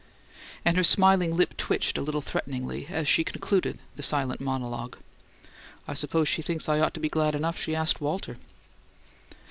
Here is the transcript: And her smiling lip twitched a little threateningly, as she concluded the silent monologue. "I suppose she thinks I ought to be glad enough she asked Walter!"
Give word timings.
And 0.65 0.77
her 0.77 0.83
smiling 0.83 1.37
lip 1.37 1.55
twitched 1.57 1.95
a 1.95 2.01
little 2.01 2.21
threateningly, 2.23 2.87
as 2.89 3.07
she 3.07 3.23
concluded 3.23 3.77
the 3.97 4.01
silent 4.01 4.41
monologue. 4.41 4.97
"I 5.87 5.93
suppose 5.93 6.27
she 6.27 6.41
thinks 6.41 6.67
I 6.67 6.79
ought 6.79 6.95
to 6.95 6.99
be 6.99 7.07
glad 7.07 7.35
enough 7.35 7.61
she 7.61 7.75
asked 7.75 8.01
Walter!" 8.01 8.37